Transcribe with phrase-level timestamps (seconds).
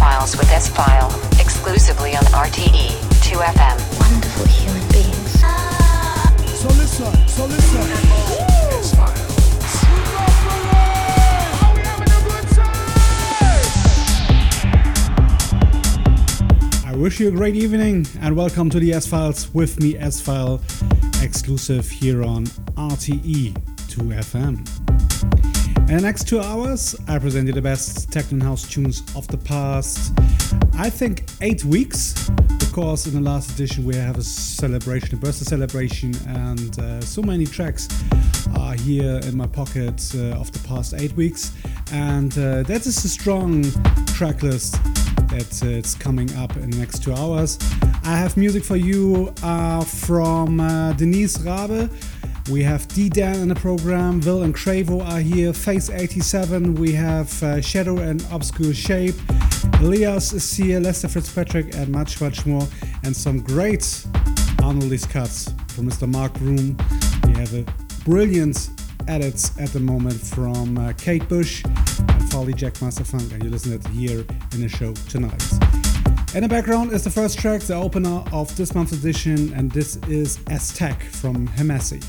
[0.00, 2.88] S-Files with S-File, exclusively on RTE
[3.20, 3.76] 2FM.
[4.00, 5.40] Wonderful human beings.
[6.58, 7.80] So listen, so listen.
[16.86, 20.18] I wish you a great evening and welcome to the S Files with me, S
[20.18, 20.62] File,
[21.20, 23.52] exclusive here on RTE
[23.88, 24.79] 2FM.
[25.90, 29.36] In the next two hours, I present you the best techno house tunes of the
[29.36, 30.12] past,
[30.78, 32.30] I think, eight weeks.
[32.60, 37.22] Because in the last edition we have a celebration, a birthday celebration, and uh, so
[37.22, 37.88] many tracks
[38.56, 41.52] are here in my pocket uh, of the past eight weeks.
[41.90, 43.64] And uh, that is a strong
[44.14, 44.74] track list
[45.30, 47.58] that uh, it's coming up in the next two hours.
[48.04, 51.90] I have music for you uh, from uh, Denise Rabe.
[52.50, 57.42] We have D-Dan in the program, VIL and Cravo are here, Fhase 87, we have
[57.44, 59.14] uh, Shadow and Obscure Shape,
[59.80, 62.66] Elias is here, Lester Fitzpatrick, and much, much more.
[63.04, 64.04] And some great
[64.62, 66.10] Arnold's cuts from Mr.
[66.10, 66.76] Mark Broom.
[67.24, 67.64] We have a
[68.04, 68.70] brilliant
[69.08, 73.78] edits at the moment from uh, Kate Bush and Farley Jackmaster Funk, and you listen
[73.78, 75.42] to it here in the show tonight.
[76.34, 79.96] In the background is the first track, the opener of this month's edition, and this
[80.08, 82.04] is Aztec from Hemissi.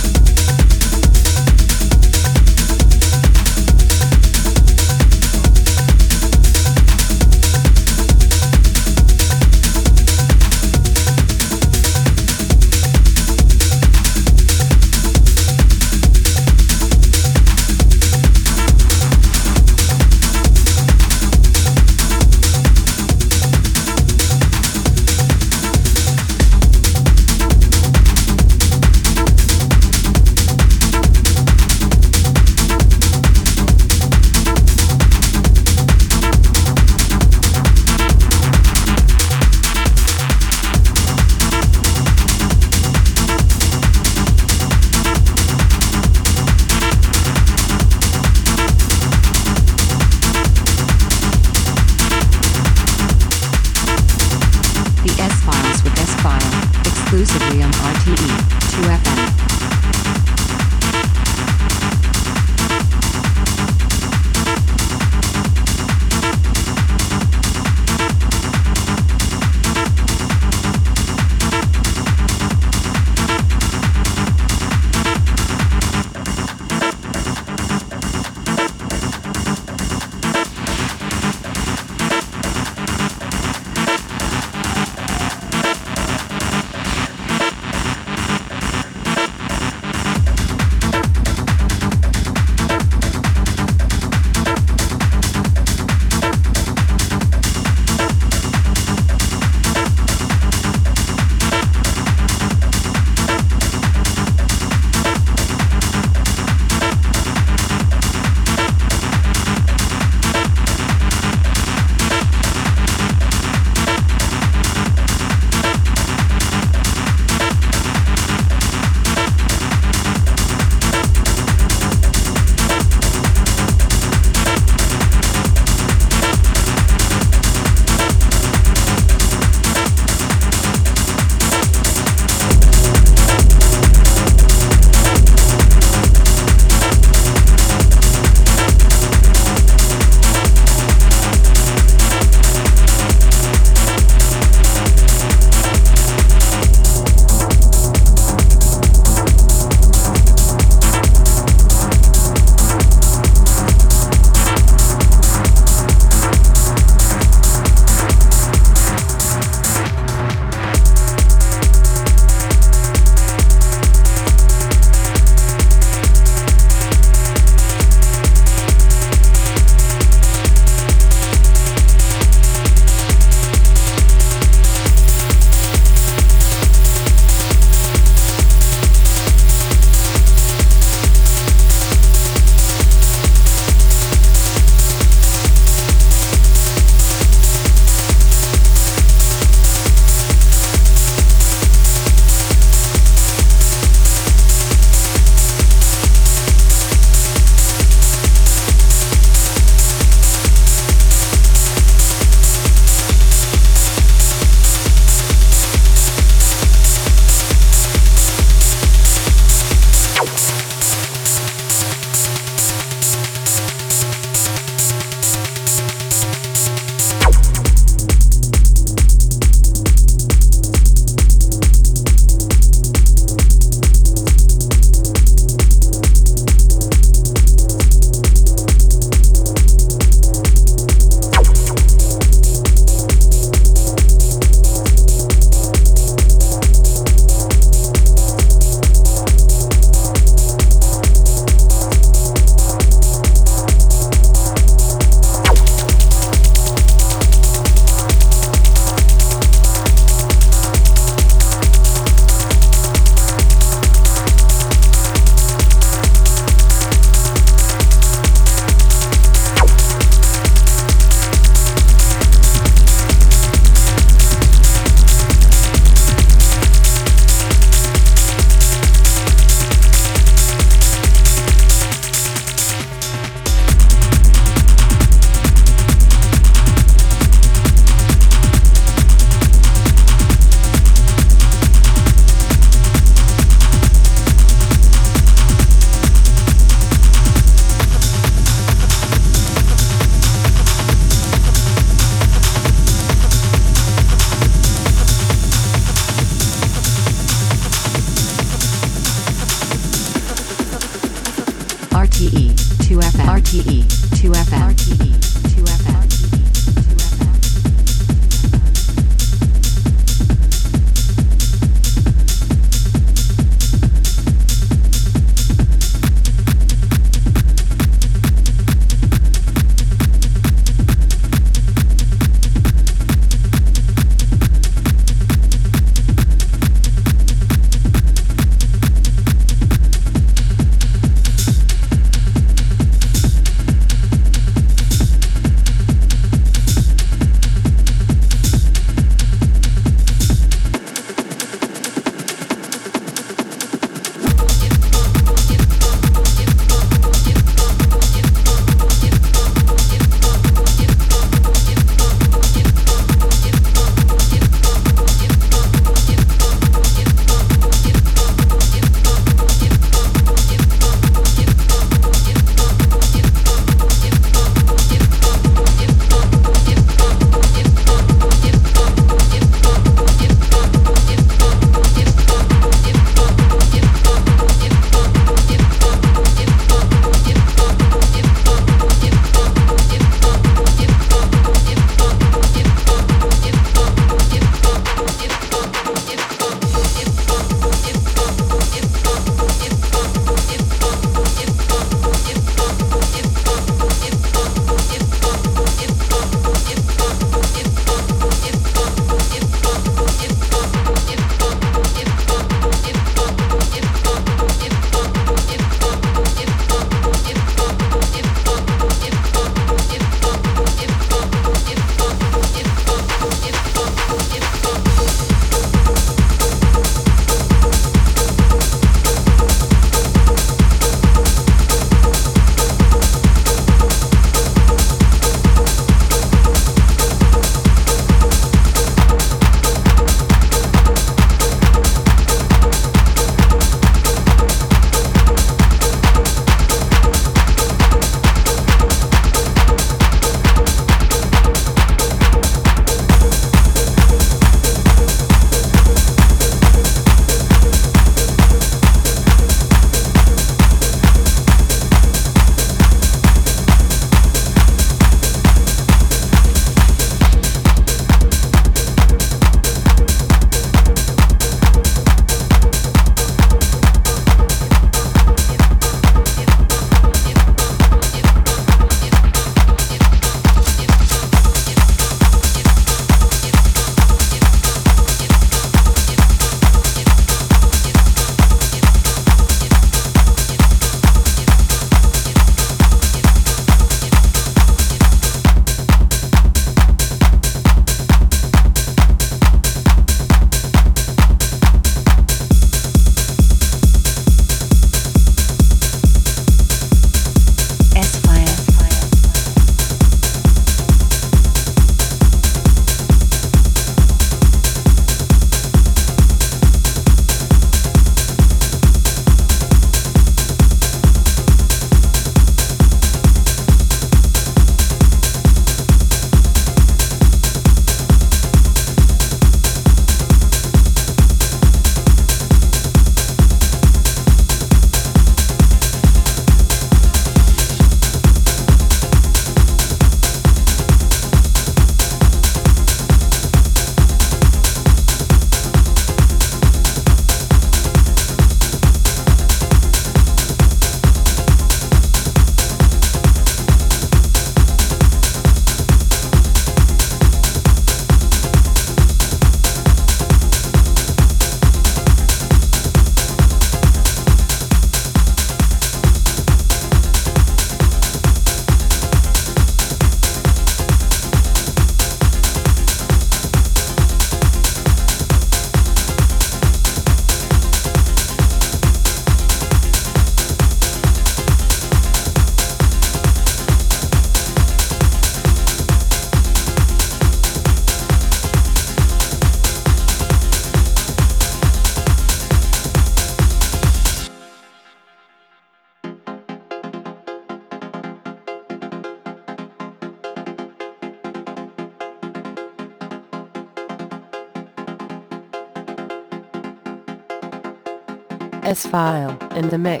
[599.61, 600.00] In the mix.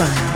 [0.00, 0.29] With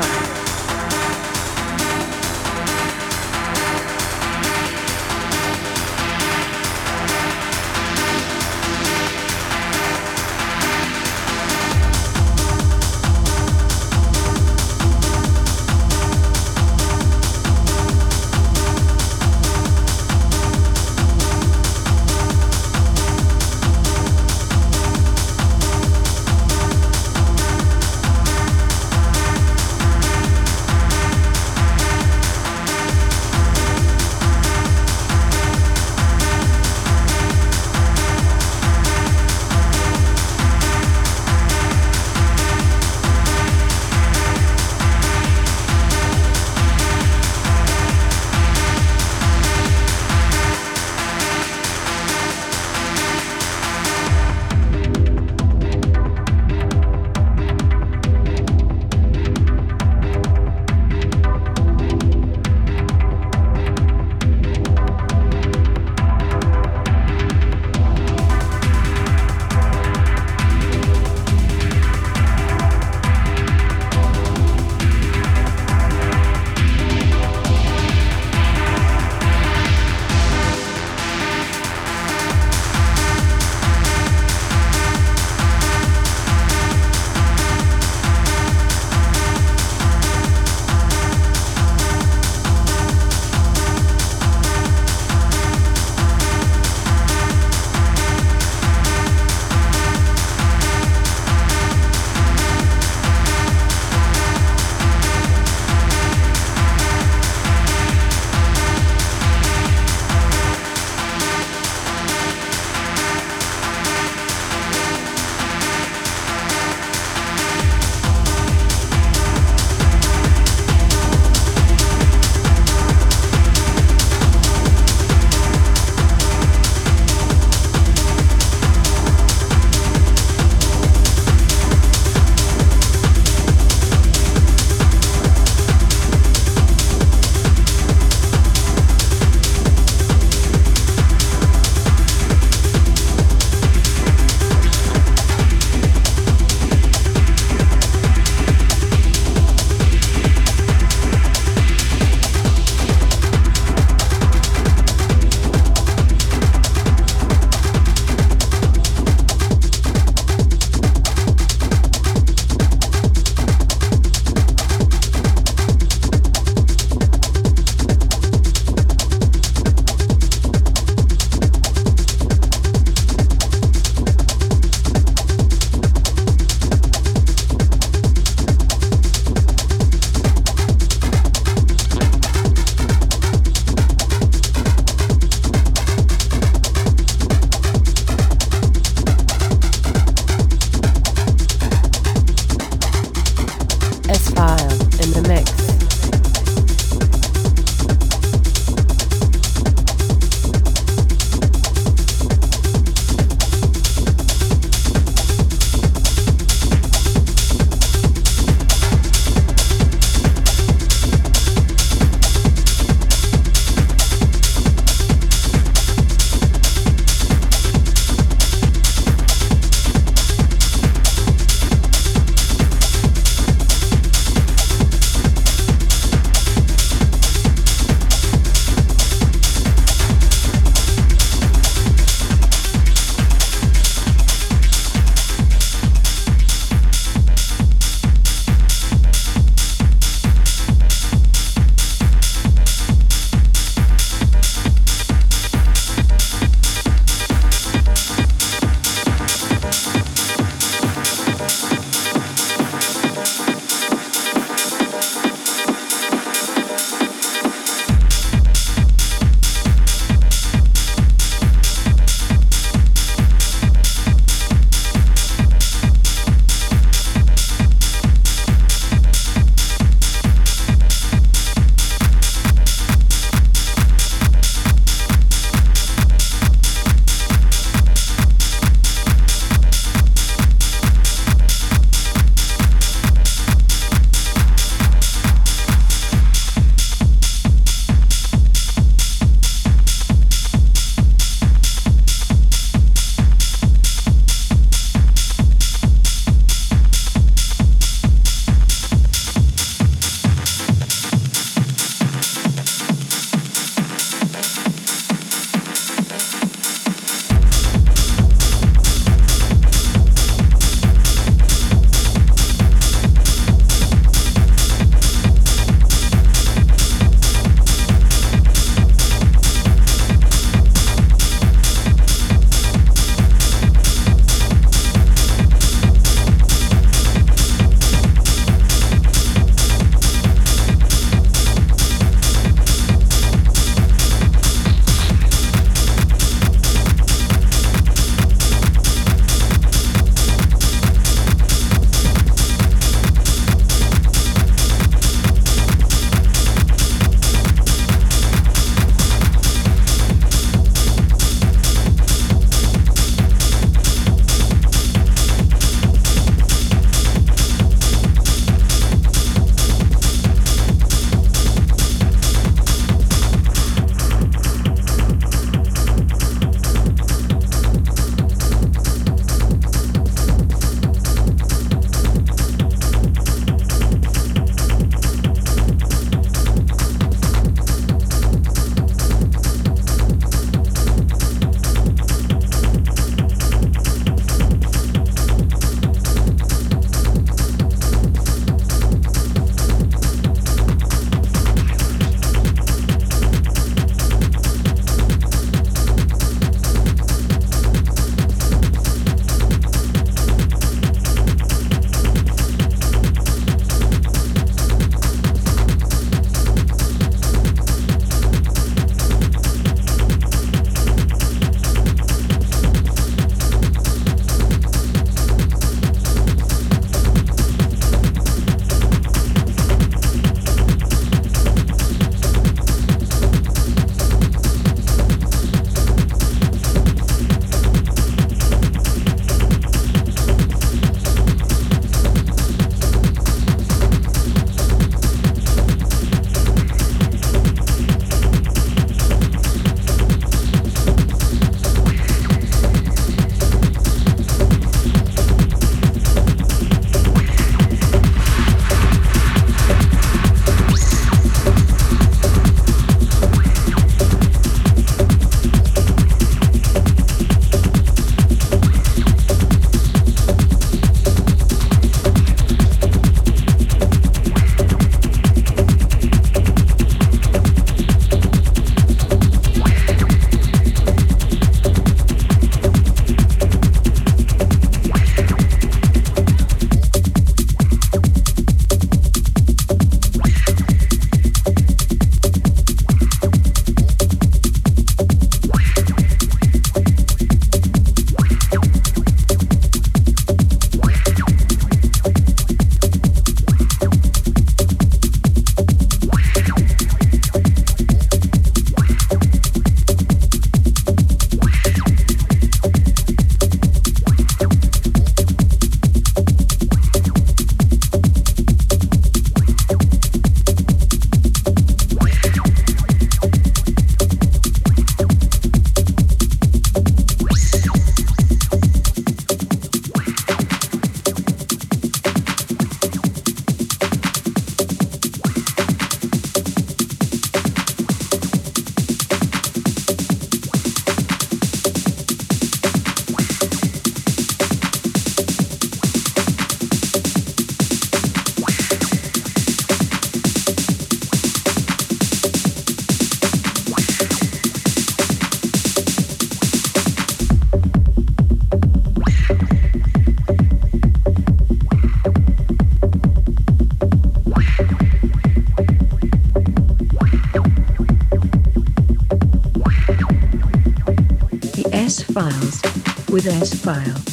[563.26, 563.94] Inspire.
[563.94, 564.03] with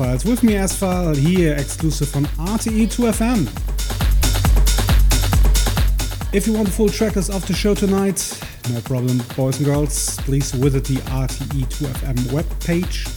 [0.00, 0.24] S-Files.
[0.24, 3.44] With me, S-File, here exclusive on RTE2FM.
[6.32, 8.40] If you want the full trackers of the show tonight,
[8.70, 10.16] no problem, boys and girls.
[10.20, 13.08] Please visit the RTE2FM webpage.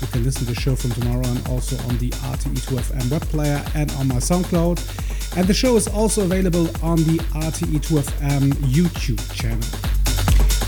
[0.00, 3.64] You can listen to the show from tomorrow and also on the RTE2FM web player
[3.76, 5.36] and on my SoundCloud.
[5.36, 10.01] And the show is also available on the RTE2FM YouTube channel.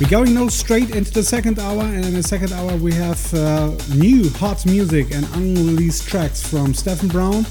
[0.00, 3.32] We're going now straight into the second hour, and in the second hour we have
[3.32, 7.46] uh, new hot music and unreleased tracks from Stephen Brown.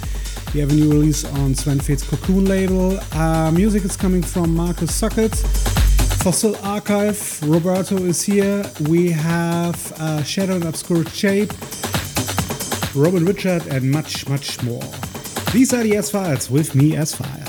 [0.53, 2.99] We have a new release on Sven Väth's Cocoon label.
[3.13, 5.33] Uh, music is coming from Markus Suckut.
[6.21, 8.69] Fossil Archive, Roberto is here.
[8.89, 11.51] We have uh, Shadow and Obscure Shape,
[12.93, 14.83] Robin Richard, and much, much more.
[15.53, 17.42] These are the S Files with me, S File.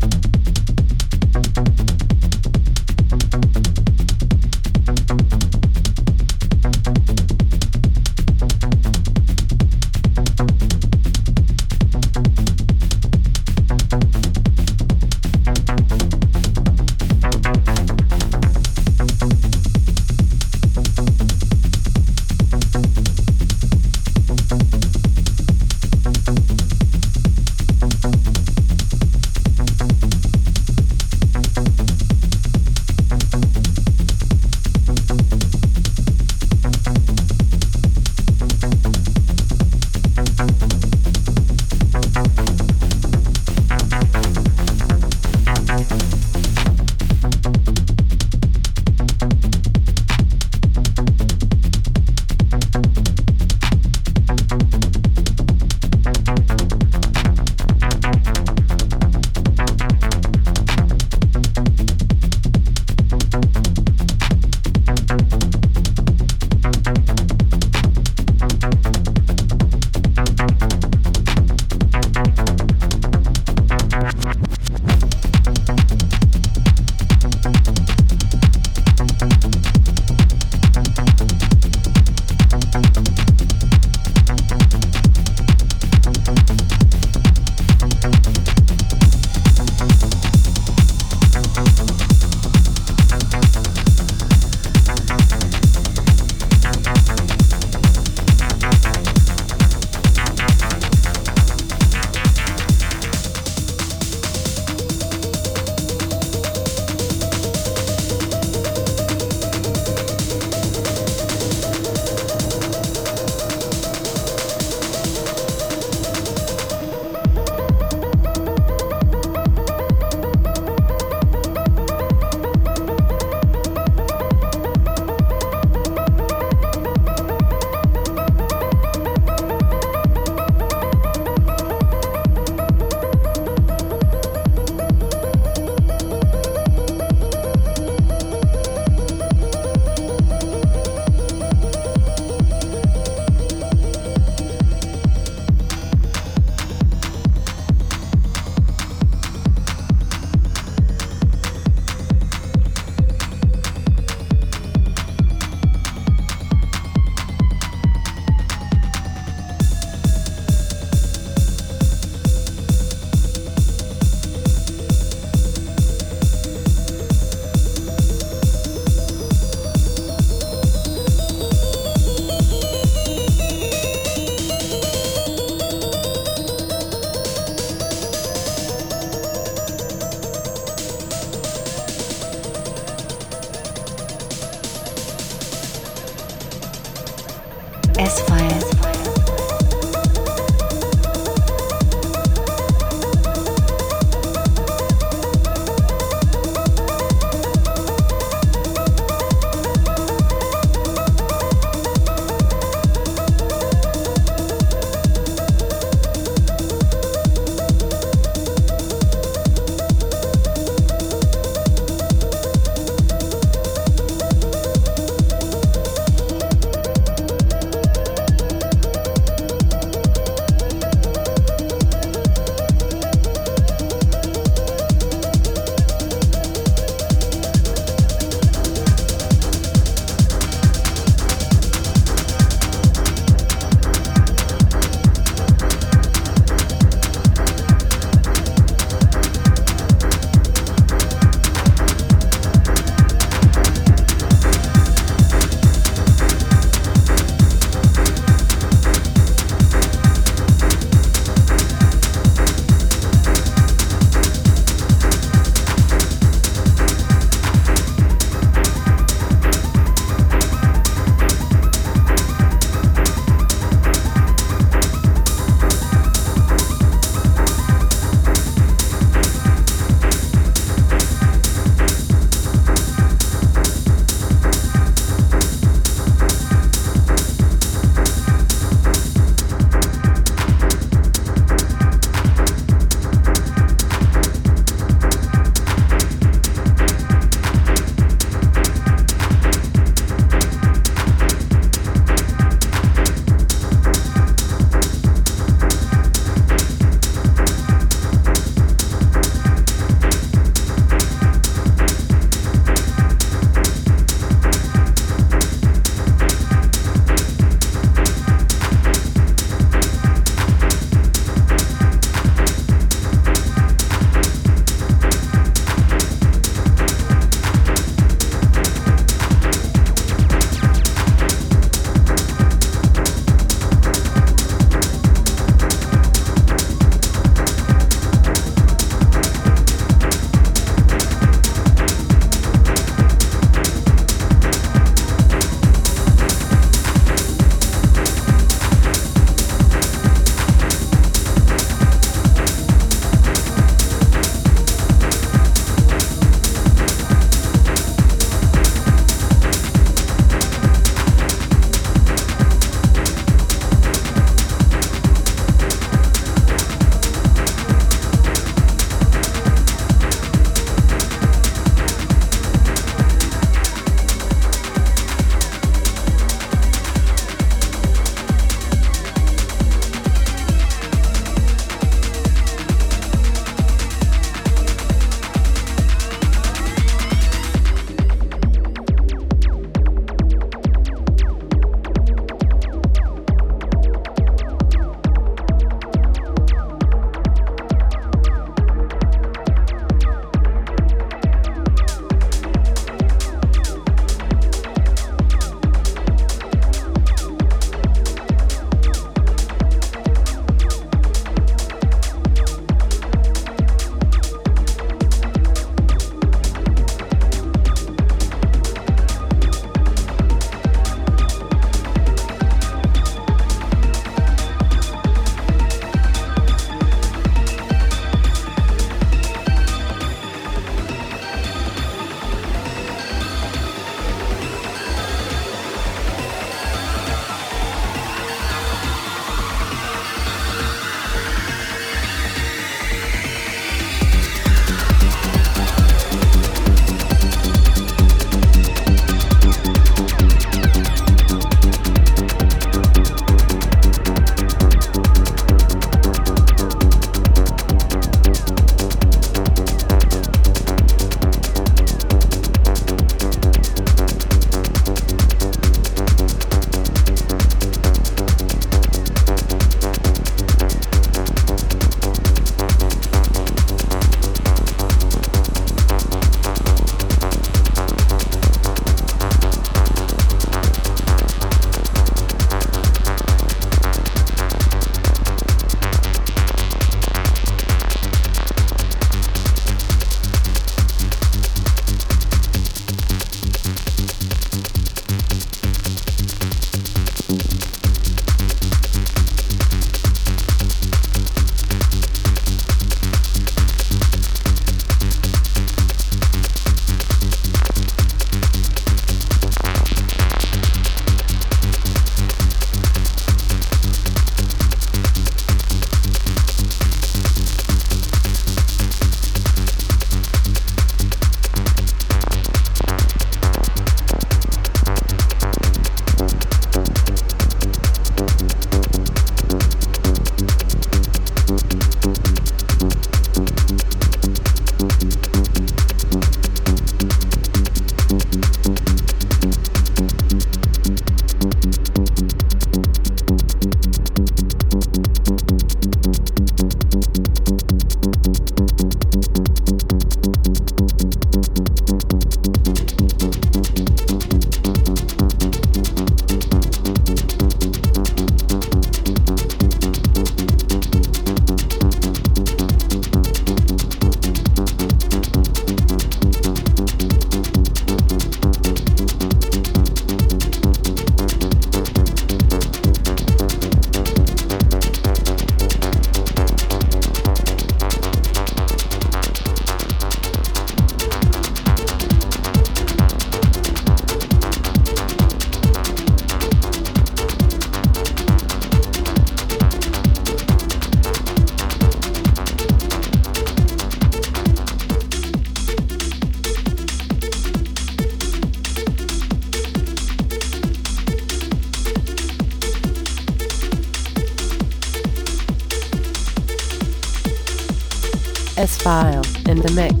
[598.91, 600.00] S File in the mix.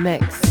[0.00, 0.49] Mix.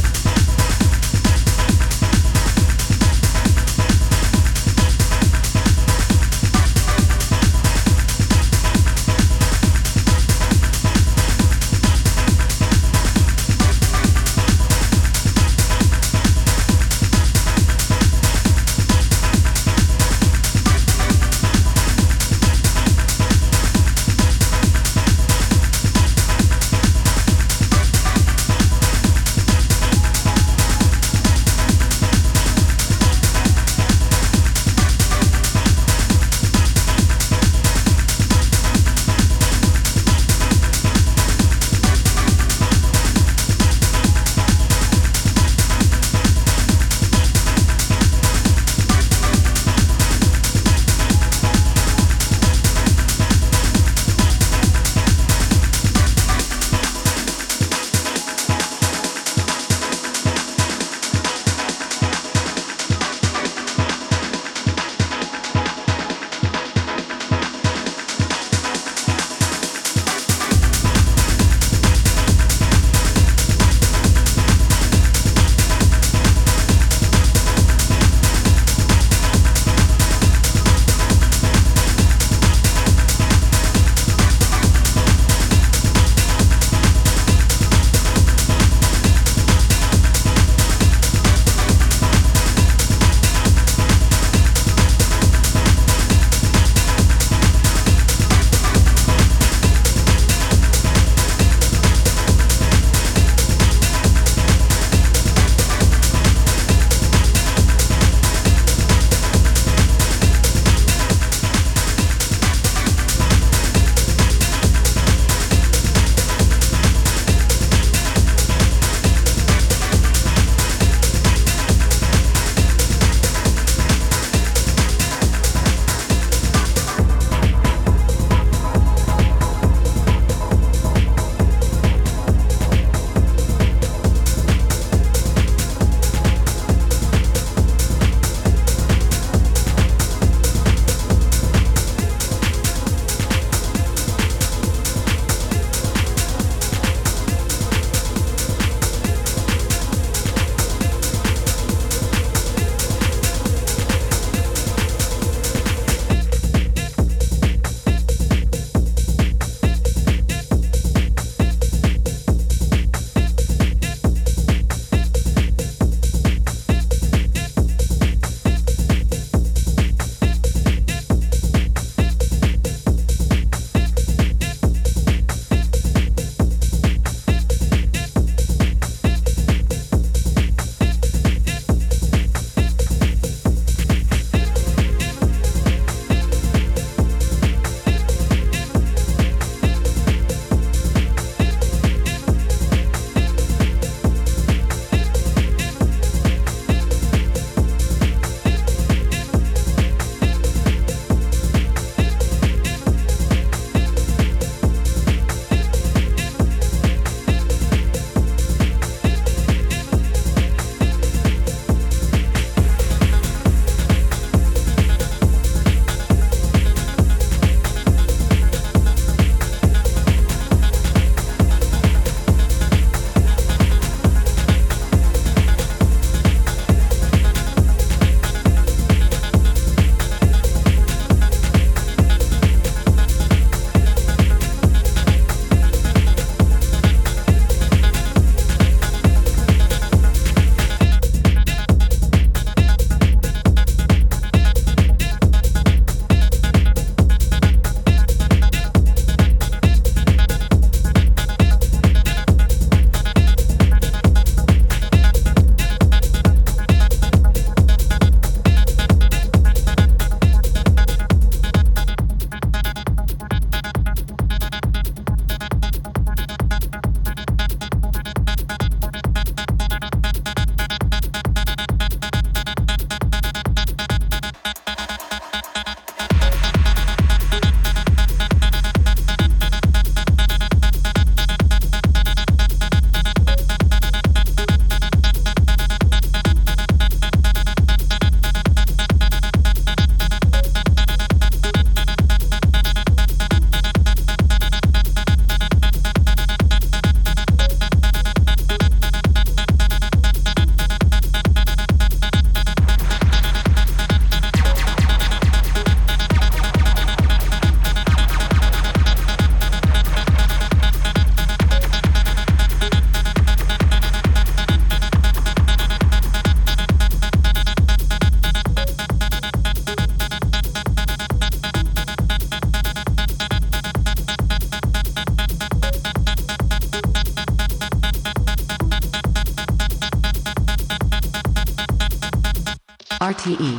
[333.30, 333.59] RTE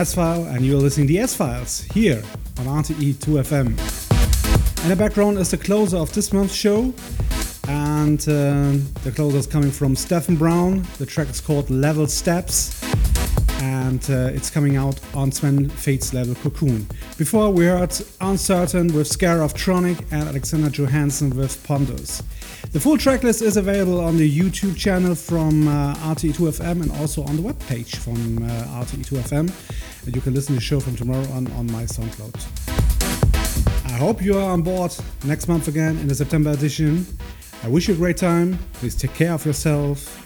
[0.00, 2.22] S File, and you're listening to the S Files here
[2.56, 3.66] on RTE 2FM.
[4.82, 6.94] In the background is the closer of this month's show,
[7.68, 10.86] and uh, the closer is coming from Stephen Brown.
[10.96, 12.82] The track is called Level Steps,
[13.60, 16.86] and uh, it's coming out on Sven Väth's label Cocoon.
[17.18, 22.22] Before we heard Uncertain with Scare of Tronic and Alexander Johansson with Ponders.
[22.72, 27.36] The full tracklist is available on the YouTube channel from uh, RTE2FM and also on
[27.36, 29.50] the webpage from uh, RTE2FM.
[30.14, 32.34] You can listen to the show from tomorrow on, on my SoundCloud.
[33.86, 34.92] I hope you are on board
[35.24, 37.06] next month again in the September edition.
[37.62, 38.58] I wish you a great time.
[38.74, 40.19] Please take care of yourself.